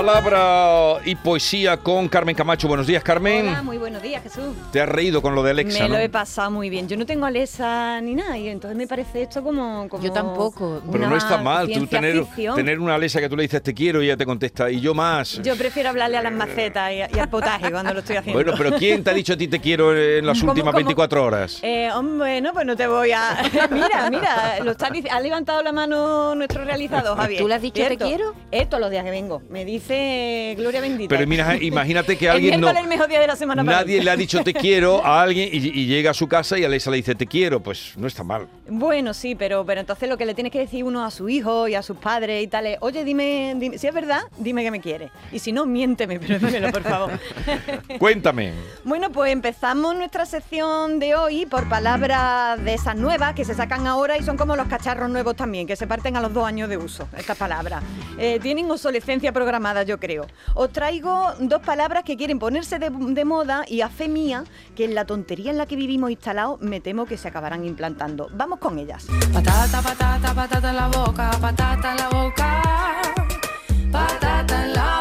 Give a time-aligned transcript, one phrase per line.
[0.00, 2.66] Palabra y poesía con Carmen Camacho.
[2.66, 3.48] Buenos días, Carmen.
[3.48, 4.56] Hola, muy buenos días, Jesús.
[4.72, 5.96] Te has reído con lo de Alexa, me ¿no?
[5.96, 6.88] lo he pasado muy bien.
[6.88, 9.86] Yo no tengo Alexa ni nada y entonces me parece esto como...
[9.90, 10.80] como Yo tampoco.
[10.90, 12.56] Pero no está mal tú tener, ficción.
[12.56, 14.94] tener una Alexa que tú le dices te quiero y ella te contesta y yo
[14.94, 15.38] más.
[15.42, 18.42] Yo prefiero hablarle a las macetas y, y al potaje cuando lo estoy haciendo.
[18.42, 20.78] Bueno, pero ¿quién te ha dicho a ti te quiero en las ¿Cómo, últimas cómo?
[20.78, 21.58] 24 horas?
[21.62, 23.36] Eh, hombre, no, pues no te voy a...
[23.70, 27.42] mira, mira, lo está ha levantado la mano nuestro realizador, Javier.
[27.42, 28.06] ¿Tú le has dicho te ¿Cierto?
[28.06, 28.34] quiero?
[28.50, 29.42] Eh, todos los días que vengo.
[29.50, 29.90] Me dice
[30.56, 31.14] Gloria Bendita.
[31.14, 32.66] Pero mira, imagínate que El alguien no...
[32.66, 35.48] miércoles el mejor día de la semana Nadie le ha dicho te quiero a alguien
[35.52, 37.60] y, y llega a su casa y Alexa le dice te quiero.
[37.62, 38.48] Pues no está mal.
[38.68, 41.66] Bueno, sí, pero, pero entonces lo que le tienes que decir uno a su hijo
[41.68, 44.70] y a sus padres y tal es, oye, dime, dime- si es verdad, dime que
[44.70, 45.10] me quieres.
[45.32, 47.10] Y si no, miénteme, pero dímelo, por favor.
[47.98, 48.52] Cuéntame.
[48.84, 53.86] bueno, pues empezamos nuestra sección de hoy por palabras de esas nuevas que se sacan
[53.86, 56.68] ahora y son como los cacharros nuevos también, que se parten a los dos años
[56.68, 57.82] de uso, estas palabras.
[58.18, 60.26] Eh, tienen obsolescencia programada, yo creo.
[60.54, 64.44] Os traigo dos palabras que quieren ponerse de, de moda y a fe mía,
[64.74, 68.28] que en la tontería en la que vivimos instalados, me temo que se acabarán implantando.
[68.32, 69.06] Vamos con ellas.
[69.32, 72.62] Patata, patata, patata en la boca, patata en la boca.
[73.90, 75.00] Patata en la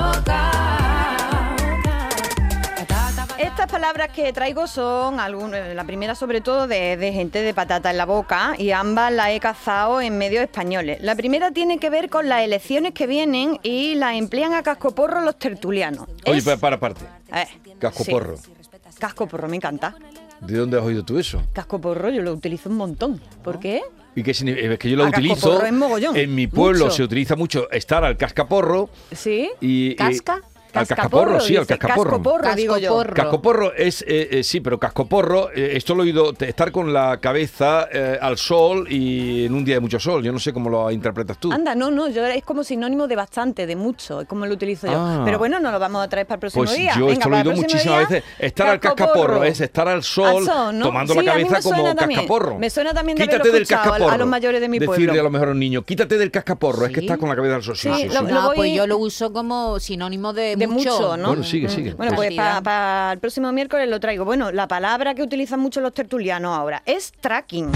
[3.59, 7.91] Estas palabras que traigo son algún- la primera sobre todo de, de gente de patata
[7.91, 10.99] en la boca y ambas las he cazado en medios españoles.
[11.01, 15.19] La primera tiene que ver con las elecciones que vienen y las emplean a cascoporro
[15.19, 16.07] los tertulianos.
[16.25, 17.01] Oye, para, para aparte.
[17.35, 18.37] Eh, Cascoporro.
[18.37, 18.53] sí.
[18.97, 19.93] Cascoporro, me encanta.
[20.39, 21.43] ¿De dónde has oído tú eso?
[21.51, 23.21] Cascoporro yo lo utilizo un montón.
[23.43, 23.81] ¿Por qué?
[24.15, 24.71] ¿Y significa?
[24.73, 25.61] Es que yo lo utilizo.
[25.73, 26.15] mogollón.
[26.15, 26.95] En mi pueblo Mucho.
[26.95, 29.51] se utiliza mucho estar al cascaporro ¿Sí?
[29.59, 29.95] y.
[29.95, 30.39] ¿Casca?
[30.73, 32.11] Al cascaporro, sí, al cascaporro.
[32.11, 32.89] Cascoporro, digo yo.
[32.89, 33.13] Cascoporro.
[33.15, 37.19] Cascoporro es, eh, eh, sí, pero cascoporro, eh, esto lo he oído, estar con la
[37.19, 40.23] cabeza eh, al sol y en un día de mucho sol.
[40.23, 41.51] Yo no sé cómo lo interpretas tú.
[41.51, 44.87] Anda, no, no, yo es como sinónimo de bastante, de mucho, es como lo utilizo
[44.87, 44.93] yo.
[44.99, 45.21] Ah.
[45.25, 46.93] Pero bueno, no lo vamos a traer para el próximo Pues día.
[46.97, 48.23] yo Venga, esto lo he oído muchísimas día, veces.
[48.39, 49.13] Estar al cascoporro.
[49.13, 50.85] cascaporro es estar al sol, Al sol, ¿no?
[50.85, 52.19] tomando Sí, la a mí cabeza me suena como también.
[52.19, 52.59] cascaporro.
[52.59, 54.17] Me suena también de Quítate del escuchado a- a cascaporro.
[54.17, 55.19] los mayores de mi Decirle pueblo.
[55.19, 57.05] a los mejores niños, quítate del cascaporro, es que Sí.
[57.05, 57.75] estás con la cabeza al sol.
[57.77, 58.33] Sí, Sí, sí, lo- sí.
[58.33, 61.29] lo- voy- pues yo lo uso como sinónimo de, de mucho, ¿no?
[61.29, 61.93] Bueno, sigue, sigue.
[61.93, 64.25] Bueno, pues para el próximo miércoles lo traigo.
[64.25, 67.71] Bueno, la palabra que utilizan mucho los tertulianos ahora es tracking.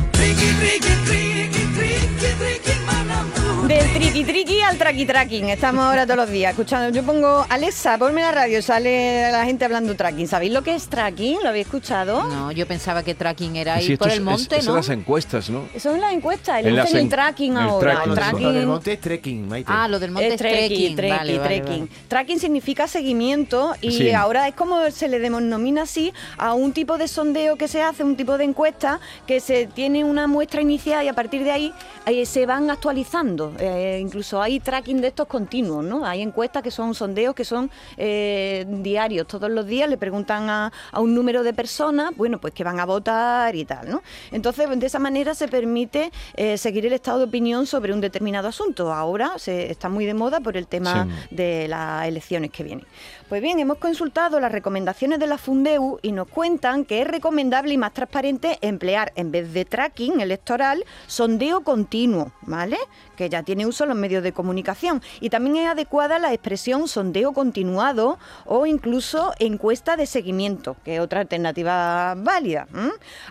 [3.73, 5.49] Del triqui triqui al traqui tracking.
[5.49, 6.95] Estamos ahora todos los días escuchando.
[6.95, 10.27] Yo pongo Alexa, ponme la radio, sale la gente hablando tracking.
[10.27, 11.39] ¿Sabéis lo que es tracking?
[11.41, 12.23] ¿Lo habéis escuchado?
[12.25, 14.75] No, yo pensaba que tracking era Sí, ir esto por es- el monte, es ¿no?
[14.75, 15.63] las encuestas, ¿no?
[15.73, 17.93] Eso es la encuesta, le En las dicen el tracking el ahora.
[17.93, 18.21] tracking, el sí.
[18.21, 18.43] tracking.
[18.43, 19.71] Lo del monte es trekking, Maite.
[19.73, 20.95] Ah, lo del monte es, Es trekking, trekking.
[20.95, 21.79] trekking, Vale, vale, trekking.
[21.87, 22.01] vale.
[22.09, 24.11] Tracking significa seguimiento y Sí.
[24.11, 28.03] ahora es como se le denomina así a un tipo de sondeo que se hace,
[28.03, 31.73] un tipo de encuesta que se tiene una muestra inicial y a partir de ahí
[32.05, 33.51] eh, se van actualizando.
[33.65, 36.05] Eh, incluso hay tracking de estos continuos, ¿no?
[36.05, 40.69] Hay encuestas que son sondeos que son eh, diarios, todos los días le preguntan a,
[40.91, 44.01] a un número de personas, bueno, pues que van a votar y tal, ¿no?
[44.31, 48.49] Entonces, de esa manera se permite eh, seguir el estado de opinión sobre un determinado
[48.49, 48.91] asunto.
[48.91, 51.35] Ahora se está muy de moda por el tema Sí.
[51.35, 52.85] de las elecciones que vienen.
[53.29, 57.73] Pues bien, hemos consultado las recomendaciones de la Fundeu y nos cuentan que es recomendable
[57.73, 62.77] y más transparente emplear en vez de tracking electoral sondeo continuo, ¿vale?
[63.15, 65.01] Que ya tiene uso en los medios de comunicación.
[65.19, 71.01] Y también es adecuada la expresión sondeo continuado o incluso encuesta de seguimiento, que es
[71.01, 72.67] otra alternativa válida.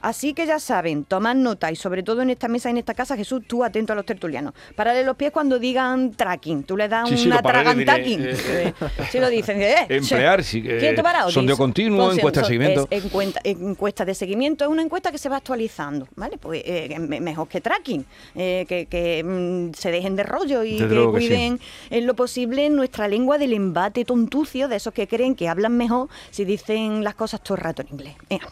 [0.01, 2.95] Así que ya saben, tomad nota y sobre todo en esta mesa y en esta
[2.95, 4.55] casa, Jesús, tú atento a los tertulianos.
[4.77, 6.65] Párale los pies cuando digan tracking.
[6.65, 8.21] Tú le das Sí, sí, una lo pararé, diré, tragantacking.
[8.29, 8.73] eh,
[9.11, 11.31] Si lo dicen, eh, Emplear, sí, eh, ¿quién te para?
[11.31, 12.87] sondeo continuo, encuesta de seguimiento.
[12.91, 16.39] es encuenta, encuesta de seguimiento es una encuesta que se va actualizando, ¿vale?
[16.39, 20.73] Pues eh, me- mejor que tracking, eh, que, que, mm, se dejen de rollo y
[20.73, 21.29] Desde que luego que sí.
[21.29, 25.77] cuiden en lo posible nuestra lengua del embate tontucio de esos que creen que hablan
[25.77, 28.15] mejor si dicen las cosas todo el rato en inglés.
[28.29, 28.49] Venga.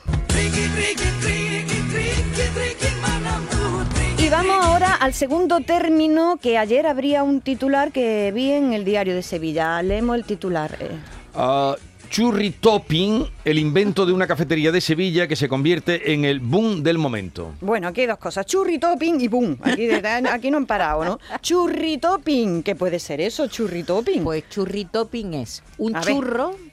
[4.18, 8.84] Y vamos ahora al segundo término que ayer habría un titular que vi en el
[8.84, 9.82] diario de Sevilla.
[9.82, 10.76] Leemos el titular.
[10.80, 10.90] eh.
[11.34, 11.74] Ah,
[12.10, 16.82] Churri Topping, el invento de una cafetería de Sevilla que se convierte en el boom
[16.82, 17.54] del momento.
[17.60, 19.56] Bueno, aquí hay dos cosas, churri topping y boom.
[19.62, 21.20] Aquí, aquí no han parado, ¿no?
[21.40, 24.24] Churri topping, ¿qué puede ser eso, churri topping?
[24.24, 26.16] Pues churri topping es un A ver.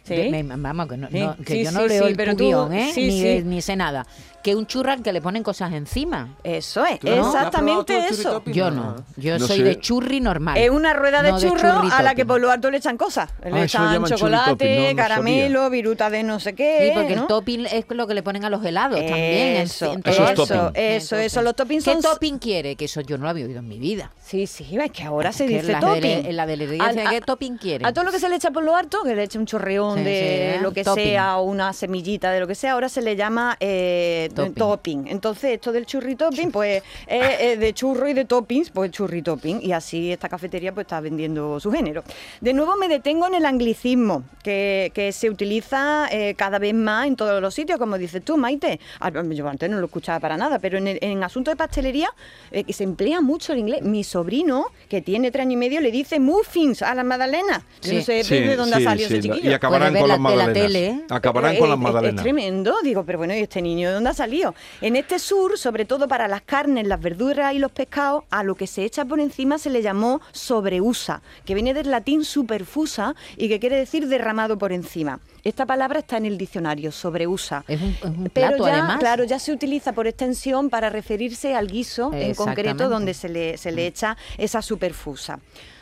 [0.07, 0.15] Sí.
[0.15, 2.15] de- me- vamos, que, no, Sí, no- que sí, yo no sí, leo sí, el
[2.18, 2.92] pero tu tú- guion, ¿eh?
[2.94, 3.42] sí, ni, sí.
[3.45, 4.06] ni sé nada.
[4.44, 6.36] Que un churra que le ponen cosas encima.
[6.42, 7.13] Eso es, ¿Tú no?
[7.13, 8.42] ¿Has probado exactamente eso.
[8.45, 9.63] Yo no, yo No soy sé.
[9.63, 10.57] de churri normal.
[10.57, 12.77] Es una rueda de no de churro churri a la que por lo alto le
[12.77, 13.30] echan cosas.
[13.44, 16.80] Le Ah, lo echan chocolate, topping, no, no caramelo, viruta de no sé qué.
[16.88, 17.24] Sí, porque ¿no?
[17.24, 19.18] el topping es lo que le ponen a los helados también.
[19.57, 20.71] en- Eso, en Eso eso.
[20.74, 22.01] Eso, eso, los toppings ¿Qué son...
[22.01, 22.77] topping quiere?
[22.77, 24.12] Que eso yo no lo había oído en mi vida.
[24.27, 26.25] Sí, sí, es que ahora se Que dice topping.
[26.25, 27.85] en la delegación Al- a- ¿qué topping quiere?
[27.88, 30.00] A todo lo que se le echa por lo alto, que le eche un chorreón
[30.00, 30.59] Sí, de sí, ¿eh?
[30.62, 31.03] lo que Topping.
[31.06, 34.53] sea, una semillita de lo que sea, ahora se le llama eh, Topping.
[34.53, 35.07] topping.
[35.07, 39.21] Entonces, esto del churri topping, pues es eh, de churro y de toppings, pues churri
[39.21, 39.62] topping.
[39.63, 42.03] Y así esta cafetería pues está vendiendo su género.
[42.41, 47.07] De nuevo me detengo en el anglicismo, que, que se utiliza eh, cada vez más
[47.07, 48.81] en todos los sitios, como dices tú, Maite.
[49.00, 52.09] Ah, Yo antes no lo escuchaba para nada, pero en, el- en asuntos de pastelería
[52.51, 53.83] que se emplea mucho el inglés.
[54.21, 57.63] Sobrino, que tiene tres años y medio, le dice muffins a las magdalenas.
[57.83, 59.51] Yo no sé Sí, de dónde ha salido sí, ese la- chiquillo.
[59.51, 61.01] Y acabarán con las la- la tele, ¿eh?
[61.09, 62.15] Acabarán Eh, con las eh, magdalenas.
[62.15, 64.55] Es tremendo, digo, pero bueno, ¿y este niño de dónde ha salido?
[64.81, 68.55] En este sur, sobre todo para las carnes, las verduras y los pescados, a lo
[68.55, 73.49] que se echa por encima se le llamó sobreusa, que viene del latín superfusa y
[73.49, 75.19] que quiere decir derramado por encima.
[75.47, 77.63] Esta palabra está en el diccionario, sobreusa.
[77.69, 78.97] Es un, es un Pero ya, además.
[78.99, 83.57] claro, ya se utiliza por extensión para referirse al guiso en concreto donde se le,
[83.57, 85.39] se le echa esa superfusa.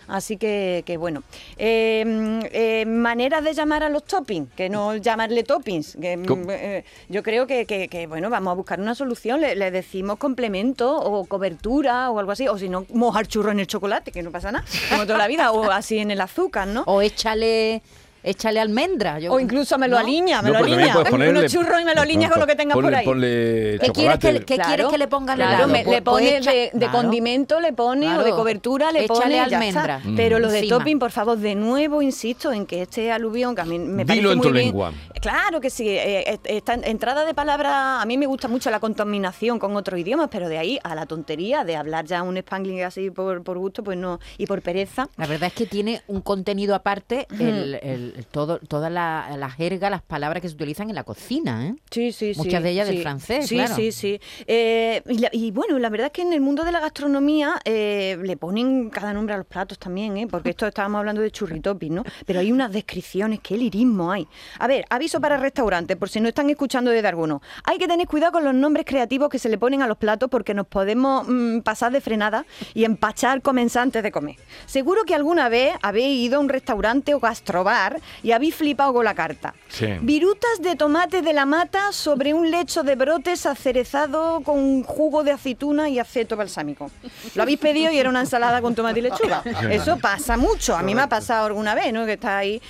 [0.07, 1.23] Así que, que bueno.
[1.57, 2.03] Eh,
[2.51, 5.97] eh, maneras de llamar a los toppings, que no llamarle toppings.
[5.99, 9.41] Que, mm, eh, yo creo que, que- que, bueno, vamos a buscar una solución.
[9.41, 12.47] Le, le decimos complemento o cobertura o algo así.
[12.47, 14.63] O si no, mojar churro en el chocolate, que no pasa nada.
[14.91, 15.51] Como toda la vida.
[15.51, 16.83] O así en el azúcar, ¿no?
[16.85, 17.81] O échale,
[18.25, 19.19] échale almendra.
[19.19, 20.01] yo- O incluso me lo ¿no?
[20.01, 22.55] alinea, me No, lo puedes ponerle- Unos churros y me lo alineas con lo que
[22.55, 23.05] tengas ponle, por ahí.
[23.05, 26.51] Ponle ¿Qué quieres que, qué quieres que le ponga al claro, me- le pone echa-
[26.51, 26.91] de, de claro.
[26.93, 28.35] condimento, le pone, o de Claro.
[28.37, 29.97] cobertura, le Échale pone, almendra.
[29.97, 30.09] está.
[30.15, 30.77] Pero los de Encima.
[30.77, 34.07] topping, por favor, de nuevo insisto en que este aluvión, que a mí me Dilo
[34.07, 34.93] parece en muy tu bien- lengua.
[35.21, 35.87] Claro que sí.
[35.89, 39.99] eh, eh, esta entrada de palabra, a mí me gusta mucho la contaminación con otros
[39.99, 43.57] idiomas, pero de ahí a la tontería de hablar ya un spanglish así por, por
[43.57, 45.07] gusto, pues no, y por pereza.
[45.17, 49.89] La verdad es que tiene un contenido aparte, el- el- todo, toda la, la jerga,
[49.89, 51.75] las palabras que se utilizan en la cocina, ¿eh?
[51.91, 52.39] Sí, sí, sí.
[52.39, 53.01] Muchas de ellas del sí.
[53.03, 53.75] francés, Sí, claro.
[53.75, 54.19] sí, sí.
[54.47, 57.55] Eh, y, la- y bueno, la verdad es que en el mundo de la gastronomía
[57.65, 60.27] eh, le ponen cada nombre a los platos también, ¿eh?
[60.27, 62.03] porque esto estábamos hablando de churritopis, ¿no?
[62.25, 64.27] Pero hay unas descripciones, qué lirismo hay.
[64.59, 67.41] A ver, aviso para restaurantes, por si no están escuchando desde alguno.
[67.63, 70.29] Hay que tener cuidado con los nombres creativos que se le ponen a los platos
[70.29, 74.35] porque nos podemos mm, pasar de frenada y empachar comensales antes de comer.
[74.67, 79.05] Seguro que alguna vez habéis ido a un restaurante o gastrobar y habéis flipado con
[79.05, 79.53] la carta.
[79.69, 79.87] Sí.
[80.01, 85.31] Virutas de tomate de la mata sobre un lecho de brotes acerezado con jugo de
[85.31, 86.91] aceituna y aceto balsámico.
[87.35, 89.43] Lo habéis pedido y era una ensalada con tomate y lechuga.
[89.69, 90.75] Eso pasa mucho.
[90.75, 92.05] A mí me ha pasado alguna vez, ¿no?
[92.05, 92.61] Que está ahí.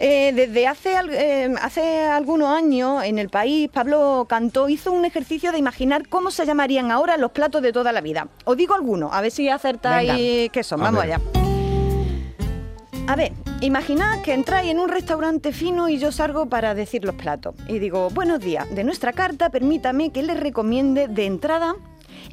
[0.00, 5.50] Eh, desde hace, eh, hace algunos años en el país, Pablo Cantó hizo un ejercicio
[5.50, 8.28] de imaginar cómo se llamarían ahora los platos de toda la vida.
[8.44, 10.52] Os digo algunos, a ver si acertáis Venga.
[10.52, 10.80] qué son.
[10.80, 11.20] Vamos allá.
[13.08, 17.16] A ver, imaginad que entráis en un restaurante fino y yo salgo para decir los
[17.16, 17.54] platos.
[17.66, 21.74] Y digo, buenos días, de nuestra carta permítame que les recomiende de entrada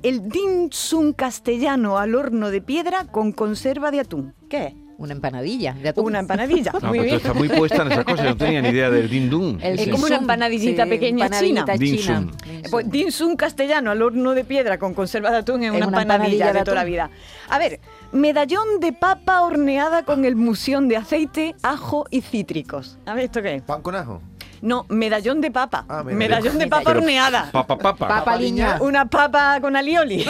[0.03, 4.33] el dim sum castellano al horno de piedra con conserva de atún.
[4.49, 4.84] ¿Qué es?
[4.97, 6.05] Una empanadilla de atún.
[6.05, 6.71] Una empanadilla.
[6.81, 7.15] No, Muy pero tú bien.
[7.17, 8.23] estás muy puesta en esas cosas.
[8.23, 9.59] Yo no tenía ni idea del din dun.
[9.61, 12.17] El Es como una empanadillita pequeña empanadillita china.
[12.21, 12.31] sum.
[12.31, 12.71] Dim sum.
[12.71, 16.01] Pues dim sum castellano al horno de piedra con conserva de atún es una, una
[16.01, 17.09] empanadilla, empanadilla de de toda la vida.
[17.49, 17.79] A ver,
[18.11, 22.97] medallón de papa horneada con emulsión de aceite, ajo y cítricos.
[23.05, 23.61] A ver, ¿esto qué es?
[23.63, 24.21] ¿Pan con ajo?
[24.65, 25.85] No, medallón de papa.
[25.87, 26.17] Ah, medallón.
[26.17, 27.49] medallón de papa Pero horneada.
[27.51, 28.07] Papa, papa.
[28.07, 28.77] Papa liña.
[28.81, 30.25] Una papa con alioli.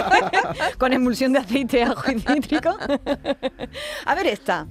[0.78, 2.76] con emulsión de aceite, ajo y cítrico.
[4.06, 4.66] A ver esta.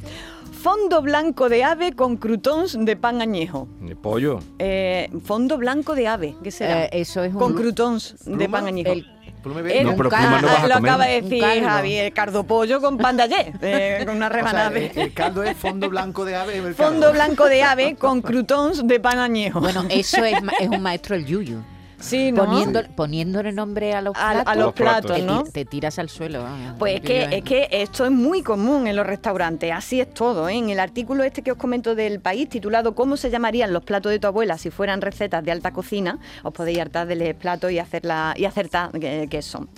[0.51, 3.69] Fondo blanco de ave con croutons de pan añejo.
[3.79, 4.39] De pollo.
[4.59, 6.83] Eh, fondo blanco de ave, ¿qué será?
[6.85, 7.39] Eh, eso es un...
[7.39, 8.91] con croutons de pan añejo.
[8.91, 9.07] el-
[9.41, 9.83] Plume Eh.
[9.83, 10.89] No, pero pluma no vas a lo comer.
[10.91, 11.67] acaba de decir caldo.
[11.69, 15.01] Javier, cardo pollo con pan de ayer, eh, con una O sea, rebanada el, de...
[15.01, 16.57] el caldo es fondo blanco de ave.
[16.57, 17.13] el Fondo caldo.
[17.13, 19.59] blanco de ave con croutons de pan añejo.
[19.61, 21.61] Bueno, eso es, ma- es un maestro el yuyu.
[21.99, 22.45] Sí, ¿no?
[22.45, 24.55] Poniendo, Poniéndole nombre a los A- platos.
[24.55, 25.01] los Los platos.
[25.11, 25.43] platos, te, ¿no?
[25.43, 26.43] te tiras al suelo.
[26.43, 26.75] vamos.
[26.79, 30.49] Pues es que, es que esto es muy común en los restaurantes, así es todo.
[30.49, 30.55] ¿eh?
[30.55, 34.11] En el artículo este que os comento del país, titulado ¿Cómo se llamarían los platos
[34.11, 36.19] de tu abuela si fueran recetas de alta cocina?
[36.43, 39.69] Os podéis hartar del plato y, hacerla, y acertar qué, qué son.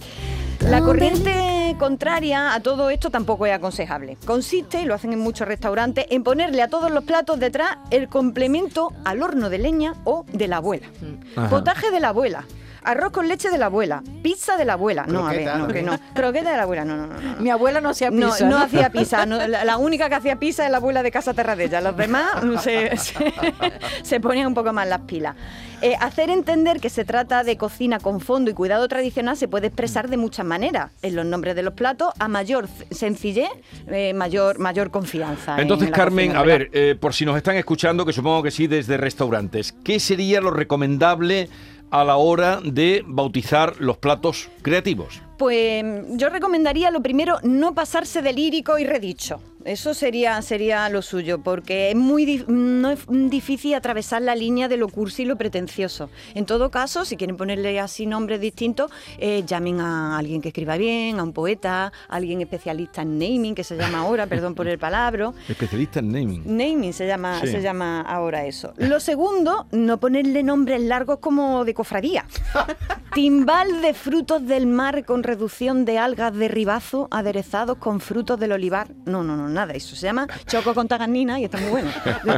[0.70, 4.18] La corriente contraria a todo esto tampoco es aconsejable.
[4.25, 8.08] Consiste, y lo hacen en muchos restaurantes, en ponerle a todos los platos detrás el
[8.08, 10.88] complemento al horno de leña o de la abuela.
[11.36, 11.50] Ajá.
[11.50, 12.46] Potaje de la abuela.
[12.84, 15.06] Arroz con leche de la abuela, pizza de la abuela.
[15.08, 15.68] No, a ver, no, ¿no?
[15.68, 15.98] que no.
[16.16, 17.20] Croqueta de la abuela, no, no, no.
[17.20, 17.40] no.
[17.40, 18.46] Mi abuela no hacía No, pizza.
[18.50, 19.26] no hacía pizza.
[19.26, 21.80] no, la, la única que hacía pizza es la abuela de Casa Terradella.
[21.82, 23.34] Los demás mm, se, se,
[24.04, 25.36] se ponían un poco más las pilas.
[25.84, 29.68] Eh, hacer entender que se trata de cocina con fondo y cuidado tradicional se puede
[29.68, 30.92] expresar de muchas maneras.
[31.02, 33.50] En los nombres de los platos, a mayor sencillez,
[33.88, 35.56] eh, mayor, mayor confianza.
[35.56, 38.52] en Entonces, Carmen, cocina, a ver, eh, por si nos están escuchando, que supongo que
[38.52, 41.50] sí, desde restaurantes, ¿qué sería lo recomendable
[41.92, 45.22] a la hora de bautizar los platos creativos?
[45.42, 49.42] Pues yo recomendaría lo primero no pasarse de lírico y redicho.
[49.66, 54.78] Eso sería, sería lo suyo, porque es muy no es difícil atravesar la línea de
[54.78, 56.10] lo cursi y lo pretencioso.
[56.34, 60.78] En todo caso, si quieren ponerle así nombres distintos, eh, llamen a alguien que escriba
[60.78, 64.68] bien, a un poeta, a alguien especialista en naming, que se llama ahora, perdón por
[64.68, 65.32] el palabra.
[65.48, 66.44] Especialista en naming.
[66.46, 67.48] Naming se llama, Sí.
[67.48, 68.74] se llama ahora eso.
[68.78, 72.26] Lo segundo, no ponerle nombres largos como de cofradía.
[73.14, 78.52] Timbal de frutos del mar con reducción de algas de ribazo aderezados con frutos del
[78.52, 78.88] olivar.
[79.06, 79.74] No, no, no, nada.
[79.74, 81.90] Eso se llama choco con tagarnina y está muy bueno.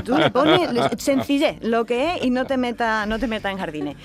[0.04, 3.52] Tú le pones le- sencillez, lo que es, y no te metas no te metas
[3.52, 3.98] en jardines.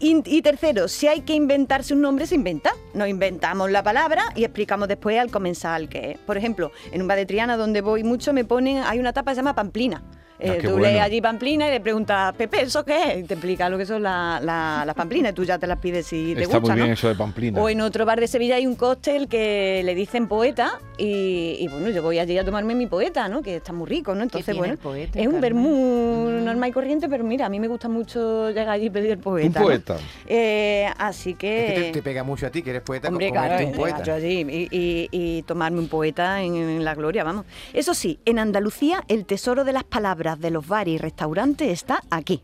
[0.00, 2.72] Y, y tercero, si hay que inventarse un nombre, se inventa.
[2.94, 6.18] Nos inventamos la palabra y explicamos después al comensal qué es.
[6.18, 9.30] Por ejemplo, en un bar de Triana donde voy mucho me ponen, hay una tapa
[9.30, 10.02] que se llama Pamplina.
[10.44, 10.86] Eh, Ah, qué tú bueno.
[10.88, 13.18] lees allí Pamplina y le preguntas, Pepe, ¿eso qué es?
[13.20, 15.78] Y te explica lo que son la- la- las Pamplinas y tú ya te las
[15.78, 16.94] pides si te Está gusta, muy bien ¿no?
[16.94, 17.60] eso de Pamplina.
[17.60, 21.68] O en otro bar de Sevilla hay un cóctel que le dicen poeta y, y,
[21.68, 23.42] bueno, yo voy allí a tomarme mi poeta, ¿no?
[23.42, 24.22] Que está muy rico, ¿no?
[24.22, 27.88] Entonces, bueno, poeta, es un vermú normal y corriente, pero mira, a mí me gusta
[27.88, 29.60] mucho llegar allí y pedir el poeta.
[29.60, 29.66] ¿no?
[29.66, 29.96] poeta.
[30.26, 31.64] Eh, así Es que...
[31.74, 34.02] que te, te pega mucho a ti, que eres poeta, Hombre, claro, un llegar poeta.
[34.04, 37.44] yo allí y, y- y tomarme un poeta en, en la gloria, vamos.
[37.72, 42.02] Eso sí, en Andalucía el tesoro de las palabras de los bares y restaurantes está
[42.10, 42.42] aquí.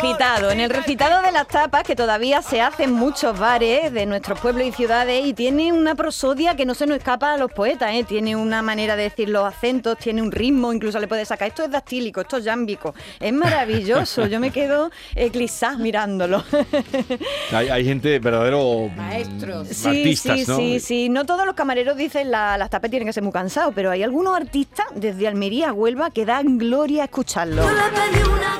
[0.00, 4.06] Recitado, en el recitado de las tapas que todavía se hace en muchos bares de
[4.06, 7.50] nuestros pueblos y ciudades y tiene una prosodia que no se nos escapa a los
[7.52, 8.04] poetas, ¿eh?
[8.04, 11.62] tiene una manera de decir los acentos, tiene un ritmo, incluso le puedes sacar, esto
[11.64, 16.42] es dactílico, esto es yámbico, es maravilloso, yo me quedo eclipsada mirándolo.
[17.52, 19.68] Hay, hay gente verdadero mm, Maestros.
[19.68, 20.56] Sí, artistas, sí, ¿no?
[20.56, 21.08] sí, sí.
[21.08, 24.02] No todos los camareros dicen la- las tapas tienen que ser muy cansados, pero hay
[24.02, 27.62] algunos artistas desde Almería a Huelva que dan gloria a escucharlo.
[27.62, 28.58] Yo le pedí una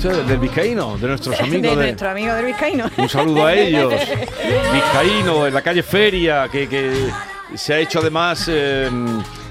[0.00, 0.18] ocho chicos.
[0.18, 1.82] Esto es del vizcaíno, de nuestros de amigos de...
[1.84, 2.90] nuestro amigo del Vizcaíno.
[2.96, 3.94] Un saludo a ellos.
[4.72, 7.10] Vizcaíno, en la calle Feria, que, que
[7.54, 8.88] se ha hecho además eh,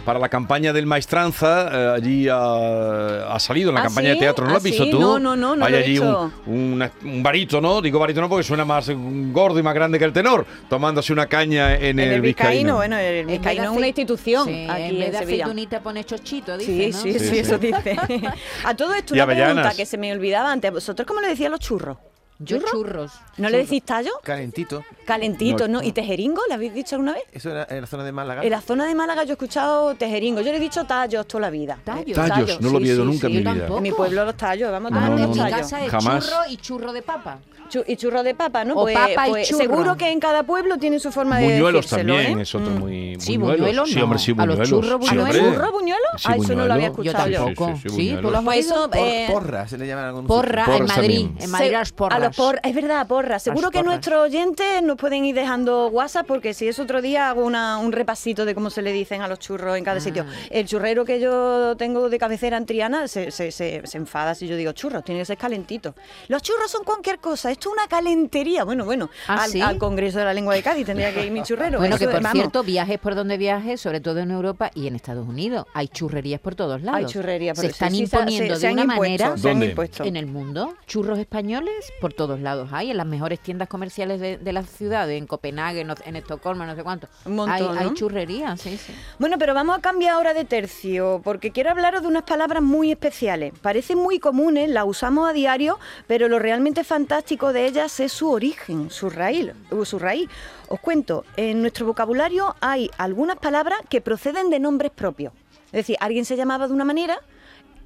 [0.06, 1.70] para la campaña del Maestranza.
[1.72, 4.14] eh, allí ha, ha salido en la ¿Ah, campaña sí?
[4.16, 4.46] de teatro.
[4.46, 4.92] ¿No lo ¿Ah, has visto sí?
[4.92, 5.00] tú?
[5.00, 7.02] No, no, no, no Hay lo he allí un, visto.
[7.06, 8.90] un barítono, digo barítono porque suena más
[9.32, 12.98] gordo y más grande que el tenor, tomándose una caña en, En el Vizcaíno, bueno,
[12.98, 16.92] el Vizcaíno es una institución Sí, aquí en vez de aceitunita pone chochito, dice, Sí,
[16.92, 16.98] ¿no?
[16.98, 17.40] sí, sí, Sí, sí.
[17.40, 17.96] eso dice.
[18.66, 20.72] A todo esto, Y una pregunta que se me olvidaba antes.
[20.72, 21.98] ¿Vosotros cómo le decían a los churros?
[22.42, 22.72] Yo ¿Churros?
[22.72, 23.12] churros.
[23.38, 24.12] ¿No le decís tallo?
[24.24, 24.84] Calentito.
[25.06, 25.82] Calentito, No.
[25.82, 25.84] ¿no?
[25.86, 26.42] ¿Y tejeringo?
[26.48, 27.24] ¿Le habéis dicho alguna vez?
[27.34, 28.44] Eso era en la zona de Málaga.
[28.44, 30.40] En la zona de Málaga yo he escuchado tejeringo.
[30.40, 31.78] Yo le he dicho tallos toda la vida.
[31.84, 32.16] ¿Tallos?
[32.16, 33.54] Tallos, no lo he sí, oído sí, nunca en mi vida.
[33.56, 33.78] tampoco.
[33.78, 35.58] En mi pueblo los tallos, vamos a No, Ah, mi no, tallos.
[35.60, 36.26] casa es jamás.
[36.26, 37.40] churro y churro de papa.
[37.88, 38.74] Y churros de papa, ¿no?
[38.76, 39.60] O pues, papa y pues churro.
[39.62, 42.42] seguro que en cada pueblo tiene su forma de Buñuelos decírselo, también ¿eh?
[42.42, 42.80] es otro Mm.
[42.80, 43.16] muy...
[43.20, 44.04] Sí, buñuelos Sí, no.
[44.04, 44.70] hombre, sí, A los buñuelos.
[44.70, 45.40] churros, Sí, ¿A los hombre.
[45.40, 46.08] churros buñuelos?
[46.18, 47.46] Sí, ah, eso no lo había escuchado yo.
[47.46, 47.68] tampoco.
[47.76, 48.32] Sí, sí, sí, Sí, tú buñuelos.
[48.32, 48.60] lo has Por- oído.
[48.60, 50.88] Eso, eh, porra, se le llama en algún Porra, en Madrid.
[50.96, 51.38] también.
[51.40, 52.20] En Madrid Se- las porras.
[52.20, 53.40] A los por- es verdad, porra.
[53.40, 57.44] Seguro que nuestros oyentes nos pueden ir dejando WhatsApp porque si es otro día hago
[57.46, 60.26] una- un repasito de cómo se le dicen a los churros en cada sitio.
[60.28, 60.34] Ah.
[60.50, 64.48] El churrero que yo tengo de cabecera en Triana se, se- se- se enfada si
[64.48, 65.94] yo digo churros, tiene que ser calentito.
[66.28, 68.64] Los churros son cualquier cosa, esto es una calentería.
[68.64, 69.62] Bueno, bueno, ¿Ah, al, sí?
[69.62, 71.78] al Congreso de la Lengua de Cádiz tendría que ir mi churrero.
[71.80, 74.88] Bueno, Eso, que por vamos, cierto, viajes por donde viajes, sobre todo en Europa y
[74.88, 77.00] en Estados Unidos, hay churrerías por todos lados.
[77.00, 79.66] Hay churrería, Se están sí, imponiendo se- se de una impuesto, manera se han ¿Dónde?
[79.68, 80.04] impuesto.
[80.06, 80.74] en el mundo.
[80.88, 85.10] Churros españoles por todos lados hay, en las mejores tiendas comerciales de, de la ciudad,
[85.12, 87.08] en Copenhague, en Estocolmo, no sé cuánto.
[87.26, 87.94] Un montón, hay, hay ¿no?
[87.94, 88.94] churrerías, sí, sí.
[89.20, 92.92] Bueno, pero vamos a cambiar ahora de tercio, porque quiero hablaros de unas palabras muy
[92.92, 93.54] especiales.
[93.62, 98.32] Parecen muy comunes, las usamos a diario, pero lo realmente fantástico de ellas es su
[98.32, 99.52] origen, su raíz.
[99.72, 100.30] uh, Su raíz.
[100.68, 105.34] Os cuento, en nuestro vocabulario hay algunas palabras que proceden de nombres propios.
[105.68, 107.20] Es decir, alguien se llamaba de una manera,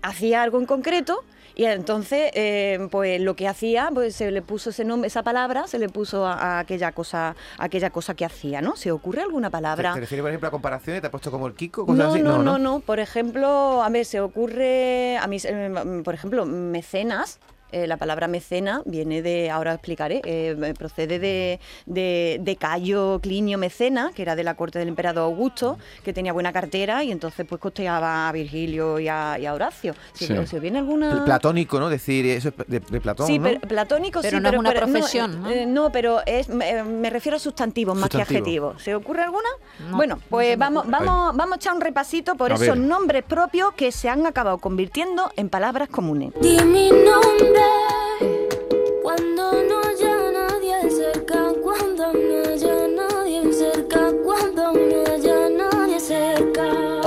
[0.02, 1.24] hacía algo en concreto
[1.56, 5.68] y entonces eh, pues lo que hacía pues se le puso ese nombre esa palabra
[5.68, 9.22] se le puso a, a aquella cosa a aquella cosa que hacía no se ocurre
[9.22, 11.02] alguna ¿Te, palabra te refieres, por ejemplo, a comparaciones?
[11.02, 11.86] ¿Te ha puesto como el Kiko?
[11.86, 12.24] cosas no, así?
[12.24, 12.80] no, no, no.
[12.80, 17.40] Por ejemplo, a ver, se ocurre, a mí, eh, por ejemplo, mecenas.
[17.74, 23.58] Eh, la palabra mecena viene de, ahora explicaré, eh, procede de, de, de Cayo Clinio
[23.58, 27.48] Mecena, que era de la corte del emperador Augusto, que tenía buena cartera y entonces
[27.50, 29.96] pues costeaba a Virgilio y a, y a Horacio.
[30.14, 30.36] Si, Sí.
[30.46, 31.26] si viene alguna...
[31.26, 31.90] Platónico, ¿no?
[31.90, 33.46] Decir, eso es de, de Platón, Sí, ¿no?
[33.46, 35.50] pero- platónico Pero sí, no es pero una pero- profesión, ¿no?
[35.50, 38.84] eh, no, pero es, me, me refiero a sustantivos más que adjetivos.
[38.84, 39.50] ¿Se ocurre alguna?
[39.90, 42.78] No, bueno, no pues vamos, vamos, vamos a echar un repasito por A esos ver.
[42.78, 46.34] nombres propios que se han acabado convirtiendo en palabras comunes.
[46.40, 47.63] Di mi nombre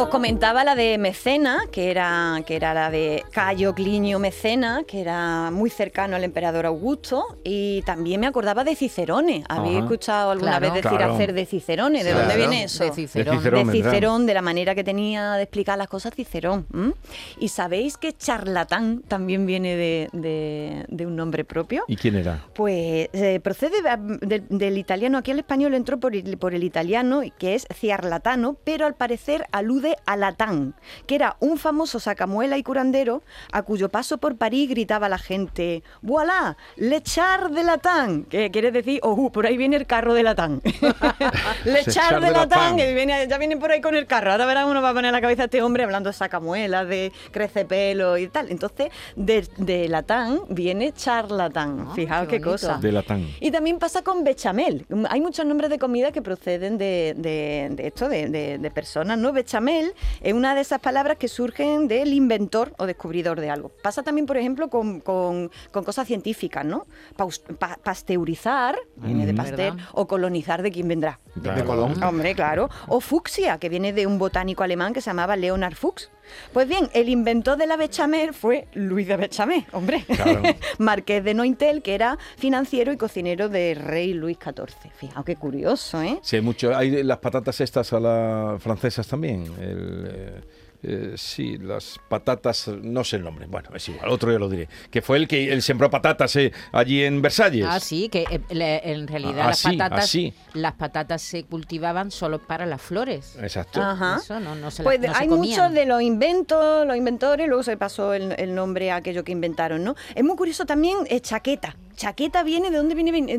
[0.07, 5.01] Os comentaba la de Mecena, que era, que era la de Cayo Clinio Mecena, que
[5.01, 9.43] era muy cercano al emperador Augusto, y también me acordaba de Cicerone.
[9.49, 9.85] ¿Habéis Ajá.
[9.85, 10.73] escuchado alguna Claro.
[10.73, 11.15] vez decir Claro.
[11.15, 12.05] hacer de Cicerone?
[12.05, 12.21] ¿De Claro.
[12.21, 12.85] dónde viene eso?
[12.85, 13.35] De Cicerón.
[13.35, 13.67] De Cicerón.
[13.67, 13.91] de vendrá.
[13.91, 16.67] Cicerón, de la manera que tenía de explicar las cosas Cicerón.
[16.73, 16.93] ¿m?
[17.41, 21.83] ¿Y sabéis que charlatán también viene de, de- de un nombre propio?
[21.89, 22.45] ¿Y quién era?
[22.55, 23.83] Pues eh, procede
[24.21, 28.57] del, del italiano, aquí al español entró por el, por el italiano, que es ciarlatano,
[28.63, 30.75] pero al parecer alude a Latán,
[31.07, 33.23] que era un famoso sacamuela y curandero
[33.53, 36.57] a cuyo paso por París gritaba la gente, ¡Voilà!
[36.77, 38.25] ¡Le char de Latán!
[38.25, 40.61] Que quiere decir, ¡Oh, por ahí viene el carro de Latán!
[41.65, 42.77] ¡Le Se char char de de Latán!
[42.77, 44.33] Que viene, ya viene por ahí con el carro.
[44.33, 46.87] Ahora verán uno va a poner en la cabeza a este hombre hablando de sacamuelas,
[46.89, 48.51] de crece pelo y tal.
[48.51, 51.87] Entonces, de, de Latán viene charlatán.
[51.89, 52.79] Ah, Fijaos qué cosa.
[52.79, 53.29] De Latán.
[53.41, 54.87] Y también pasa con bechamel.
[55.11, 59.19] Hay muchos nombres de comida que proceden de, de- de esto, de, de- de personas,
[59.19, 59.33] ¿no?
[59.33, 59.86] Bechamel
[60.21, 63.71] es una de esas palabras que surgen del inventor o descubridor de algo.
[63.83, 66.87] Pasa también, por ejemplo, con, con- con cosas científicas, ¿no?
[67.17, 69.37] Paus- pa- pasteurizar, viene de Mm.
[69.37, 69.77] ¿Verdad?
[69.93, 71.21] o colonizar de quién vendrá.
[71.43, 71.65] Claro.
[71.65, 72.03] Colón.
[72.03, 72.69] Hombre, claro.
[72.89, 76.11] O fucsia, que viene de un botánico alemán que se llamaba Leonard Fuchs.
[76.53, 80.05] Pues bien, el inventor de la bechamel fue Luis de Bechamel, hombre.
[80.05, 80.43] Claro.
[80.79, 84.91] Marqués de Nointel, que era financiero y cocinero del rey Luis XIV.
[84.97, 86.19] Fijaos qué curioso, ¿eh?
[86.23, 86.77] Sí, hay mucho.
[86.77, 89.45] Hay las patatas estas a las francesas también.
[89.61, 90.41] El, eh,
[90.87, 93.47] eh, sí, las patatas, no sé el nombre.
[93.47, 94.69] Bueno, es igual, otro ya lo diré.
[94.91, 97.67] Que fue el que él sembró patatas eh, allí en Versalles.
[97.69, 100.35] Ah, sí, que eh, le- en realidad Ah, las así, patatas así.
[100.55, 103.37] las patatas se cultivaban solo para las flores.
[103.43, 103.83] Exacto.
[103.83, 104.19] Ajá.
[104.23, 105.59] Eso no, no se, la- Pues no se hay comían.
[105.61, 109.33] muchos de los inventos, los inventores, luego se pasó el, el nombre a aquello que
[109.33, 109.95] inventaron, ¿no?
[110.15, 111.77] Es muy curioso también eh, chaqueta.
[111.97, 113.11] Chaqueta viene de dónde viene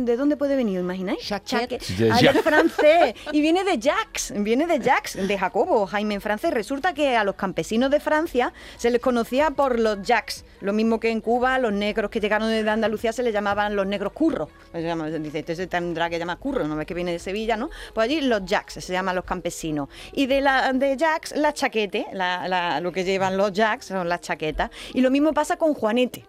[0.00, 1.20] de dónde puede venir, ¿imagináis?
[1.20, 1.80] Chaquet.
[1.80, 2.36] Chaque- De Ah, Jacques.
[2.36, 6.52] es francés y viene de Jacques, viene de Jacques, de Jacobo, Jaime en francés.
[6.52, 10.98] Resulta que a los campesinos de Francia se les conocía por los Jacques, lo mismo
[10.98, 14.48] que en Cuba los negros que llegaron desde Andalucía se les llamaban los negros curros.
[14.72, 17.56] Se llama- Dice, este se tendrá que llamar curro, no ves que viene de Sevilla,
[17.56, 17.70] ¿no?
[17.94, 19.88] Pues allí los Jacques se llaman los campesinos.
[20.12, 24.08] Y de la de Jacques, la chaquete, la- la- lo que llevan los Jacques son
[24.08, 24.70] las chaquetas.
[24.92, 26.24] Y lo mismo pasa con Juanete.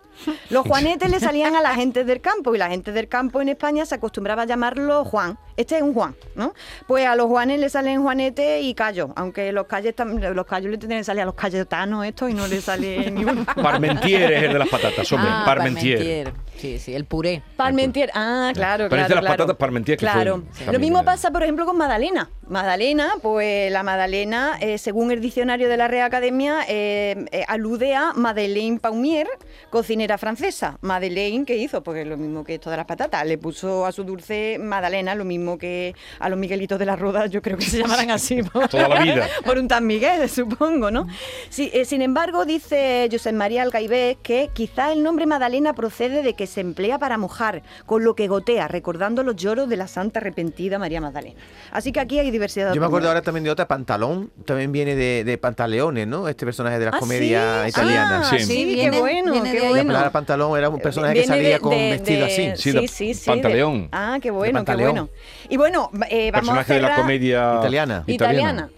[0.49, 3.49] Los juanetes le salían a la gente del campo y la gente del campo en
[3.49, 5.37] España se acostumbraba a llamarlo Juan.
[5.57, 6.53] Este es un Juan, ¿no?
[6.87, 9.93] Pues a los Juanes le salen Juanete y Callo, aunque los calles
[10.33, 13.23] los callos le tienen que salir a los cayetanos esto y no le sale ni
[13.23, 13.45] uno.
[13.45, 15.29] Parmentier es el de las patatas, hombre.
[15.31, 16.33] Ah, Parmentier.
[16.57, 17.41] Sí, sí, el puré.
[17.57, 19.09] Parmentier, ah, claro, Pero es claro.
[19.09, 19.37] de las claro.
[19.37, 20.43] patatas Parmentier que fue Claro.
[20.71, 22.29] Lo mismo de- pasa, por ejemplo, con Madalena.
[22.47, 27.95] Madalena, pues la Madalena, eh, según el diccionario de la Real Academia, eh, eh, alude
[27.95, 29.27] a Madeleine Paumier,
[29.69, 30.77] cocinera francesa.
[30.81, 31.81] Madeleine, ¿qué hizo?
[31.83, 33.25] Porque lo mismo que esto de las patatas.
[33.25, 37.25] Le puso a su dulce Madalena, lo mismo que a los Miguelitos de la Roda,
[37.27, 38.43] yo creo que se llamarán así.
[38.53, 39.27] por- Toda la vida.
[39.45, 41.07] por un tan Miguel, supongo, ¿no?
[41.49, 46.33] Sí, eh, sin embargo, dice José María Alcaibés que quizá el nombre Madalena procede de
[46.33, 50.19] que se emplea para mojar, con lo que gotea, recordando los lloros de la santa
[50.19, 51.39] arrepentida María Magdalena.
[51.71, 54.71] Así que aquí hay diversidad de Yo me acuerdo ahora también de otra, Pantalón, también
[54.71, 56.27] viene de, de Pantaleone, ¿no?
[56.27, 57.69] Este personaje de las ¿Ah, comedias sí?
[57.69, 58.27] italianas.
[58.31, 58.39] Ah, Sí.
[58.45, 59.92] sí, Sí, qué bueno, viene qué bueno.
[59.93, 62.71] Palabra pantalón era un personaje que salía de- con de- vestido de- así.
[62.71, 63.25] Sí, Sí, sí.
[63.25, 63.89] Pantaleón.
[63.91, 64.91] ah, qué bueno, qué Pantaleón.
[64.91, 65.09] bueno.
[65.49, 68.03] Y bueno, eh, vamos a Personaje de la cerrar- comedia Italiana.
[68.07, 68.69] italiana.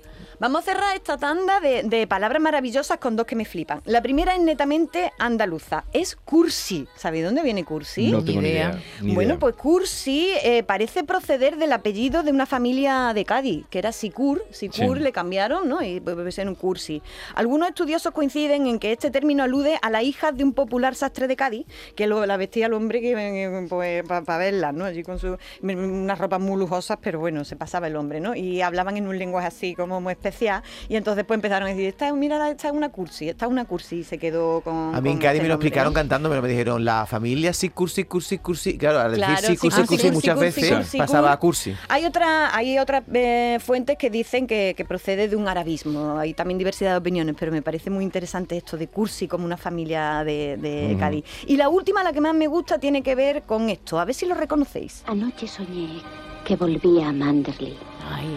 [0.46, 3.82] Vamos a cerrar esta tanda de, de palabras maravillosas con dos que me flipan.
[3.86, 6.88] La primera es netamente andaluza, es cursi.
[6.96, 8.12] ¿Sabéis dónde viene cursi?
[8.12, 8.70] No tengo ni idea.
[8.70, 8.82] idea.
[9.02, 9.40] ni bueno, idea.
[9.40, 14.46] pues Cursi eh, parece proceder del apellido de una familia de Cádiz, que era Sicur.
[14.52, 15.04] Sicur Sí.
[15.04, 15.82] le cambiaron, ¿no?
[15.82, 17.02] Y puede ser un Cursi.
[17.34, 21.28] Algunos estudiosos coinciden en que este término alude a la hija de un popular sastre
[21.28, 24.86] de Cádiz, que lo, la vestía el hombre que, eh, pues, para verla, ¿no?
[24.86, 28.36] Allí con su, unas ropas muy lujosas, pero bueno, se pasaba el hombre, ¿no?
[28.36, 30.64] Y hablaban en un lenguaje así como muy especial especial.
[30.90, 33.66] Y entonces pues empezaron a decir, esta, mira, esta es una cursi, esta es una
[33.66, 33.98] cursi.
[33.98, 34.94] Y se quedó con.
[34.94, 37.70] A mí en Cádiz este me lo explicaron cantando, pero me dijeron la familia sí,
[37.70, 38.78] cursi, cursi, cursi.
[38.78, 41.32] Claro, al Claro, decir sí, sí, cursi, cursi, cursi, cursi, muchas cursi, veces cursi, pasaba
[41.32, 41.76] a cursi.
[41.88, 46.18] Hay otra, hay otras eh, fuentes que dicen que, que procede de un arabismo.
[46.18, 49.58] Hay también diversidad de opiniones, pero me parece muy interesante esto de Cursi como una
[49.58, 51.26] familia de, de Cádiz.
[51.48, 54.00] Y la última, la que más me gusta, tiene que ver con esto.
[54.00, 55.04] A ver si lo reconocéis.
[55.08, 56.02] Anoche soñé
[56.46, 57.78] que volvía a Manderley.
[58.08, 58.28] Ay,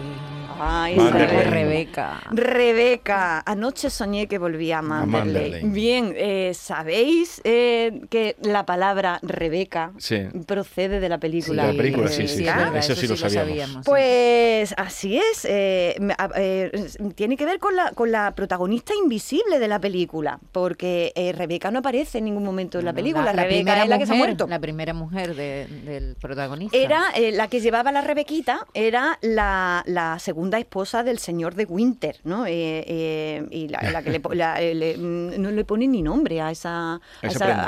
[0.59, 1.43] Ay, Manderley.
[1.45, 2.21] Rebeca.
[2.31, 5.51] Rebeca, anoche soñé que volvía a Manderley.
[5.51, 5.69] Manderley.
[5.71, 10.27] Bien, eh, ¿sabéis eh, que la palabra Rebeca Sí.
[10.45, 11.65] procede de la película?
[11.67, 12.33] De la película, sí, Rebeca?
[12.35, 13.85] sí, es verdad, eso sí lo sabíamos.
[13.85, 13.89] sí.
[13.89, 15.95] Pues así es, eh,
[16.35, 21.31] eh, tiene que ver con la, con la protagonista invisible de la película, porque eh,
[21.31, 24.11] Rebeca no aparece en ningún momento en la película, Rebeca primera es la que se
[24.11, 24.47] ha mujer- muerto.
[24.47, 26.75] La primera mujer de- del protagonista.
[26.77, 31.65] Era eh, la que llevaba la Rebequita, era la, la segunda esposa del señor de
[31.65, 32.45] Winter, ¿no?
[32.47, 35.91] Eh, eh, y la, la que le, po- la- eh, le- mm, no le ponen
[35.91, 36.99] ni nombre a esa, a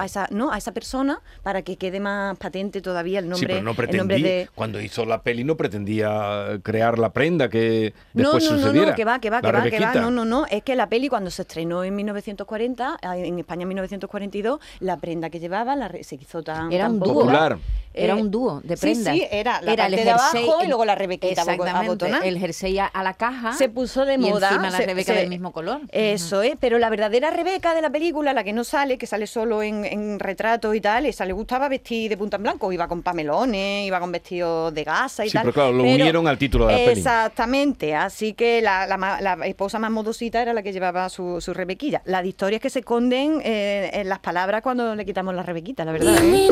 [0.05, 3.47] esa a no, a esa persona para que quede más patente todavía el Sí, nombre,
[3.47, 7.49] pero no el nombre pretendía, de cuando hizo la peli no pretendía crear la prenda
[7.49, 8.89] que No, después no, no, sucediera.
[8.91, 9.93] no, que va, que va, que va, que va.
[9.95, 10.45] No, no, no.
[10.49, 14.97] Es que la peli cuando se estrenó en 1940, eh, en España en 1942, la
[14.97, 17.13] prenda que llevaba la se hizo tan Era tan un dúo.
[17.13, 17.57] Popular.
[17.93, 19.13] Era Eh, un dúo de prendas.
[19.13, 20.09] sí, era la parte de jersey-
[20.45, 22.25] abajo y luego la rebequita Exactamente, abotonada.
[22.25, 23.53] el jersey a, a la caja.
[23.53, 24.49] se puso de y moda.
[24.49, 25.81] encima la se- Rebeca se- del mismo color.
[25.91, 29.27] Eso es, pero la verdadera Rebeca de la película, la que no sale, que sale
[29.27, 32.88] solo en, en retratos y tal, esa le gustaba vestir de punta en blanco, iba
[32.88, 35.43] con pamelones, iba con vestidos de gasa y Sí, tal.
[35.43, 36.99] pero claro, lo unieron al título de la peli.
[36.99, 41.39] Exactamente, así que la, la ma- la esposa más modosita era la que llevaba su,
[41.41, 42.01] su rebequilla.
[42.05, 45.91] Las historias que se esconden eh, en las palabras cuando le quitamos la rebequita, la
[45.91, 46.15] verdad.
[46.23, 46.47] ¿eh?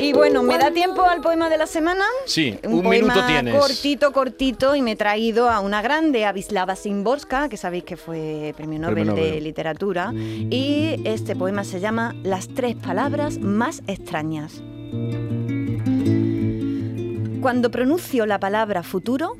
[0.00, 2.04] Y bueno, ¿me da tiempo al poema de la semana?
[2.26, 3.54] Sí, un, un poema minuto tienes.
[3.54, 7.96] cortito, cortito, y me he traído a una grande, a Wisława Szymborska, que sabéis que
[7.96, 9.40] fue premio Nobel, Premio de.
[9.40, 10.12] Literatura.
[10.14, 14.62] Y este poema se llama Las tres palabras más extrañas.
[17.40, 19.36] Cuando pronuncio la palabra futuro,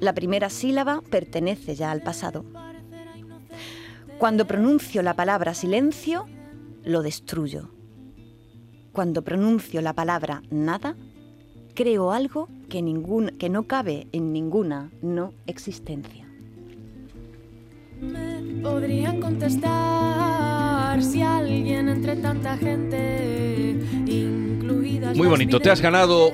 [0.00, 2.44] la primera sílaba pertenece ya al pasado.
[4.18, 6.26] Cuando pronuncio la palabra silencio,
[6.84, 7.70] lo destruyo.
[8.92, 10.96] Cuando pronuncio la palabra nada,
[11.74, 16.26] creo algo que, ningún, que no cabe en ninguna no existencia.
[18.00, 26.32] Me podrían contestar si alguien entre tanta gente, incluidas Muy bonito, te has ganado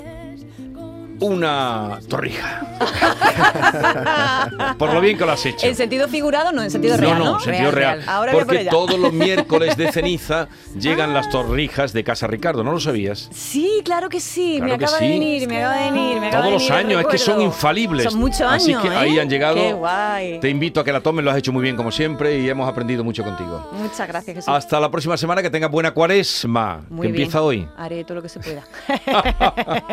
[1.21, 2.67] una torrija.
[4.79, 5.67] Por lo bien que lo has hecho.
[5.67, 7.33] En sentido figurado, no en sentido real, no, ¿no?
[7.35, 8.03] no, sentido Real.
[8.07, 12.73] Ahora por Porque todos los miércoles de ceniza llegan las torrijas de Casa Ricardo, ¿no
[12.73, 13.29] lo sabías?
[13.33, 15.13] Sí, claro que sí, Claro me acaba de sí.
[15.13, 17.19] venir, me acaba de venir, me acaba Todos de los venir el años, es que
[17.19, 18.05] son infalibles.
[18.11, 19.21] Son muchos Así años, que ahí ¿eh?
[19.21, 19.55] han llegado.
[19.57, 20.41] Qué guay.
[20.41, 22.69] Te invito a que la tomes, lo has hecho muy bien como siempre y hemos
[22.69, 23.69] aprendido mucho contigo.
[23.73, 24.49] Muchas gracias, Jesús.
[24.53, 27.23] Hasta la próxima semana, que tengas buena cuaresma, Muy que bien.
[27.23, 27.69] empieza hoy.
[27.77, 28.63] Haré todo lo que se pueda.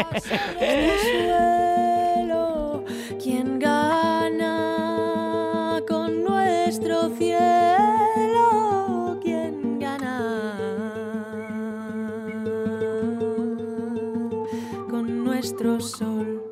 [1.17, 2.83] cielo,
[3.21, 4.53] ¿quién gana
[5.87, 8.47] con nuestro cielo?
[9.21, 10.55] ¿Quién gana
[14.89, 16.46] con nuestro sol?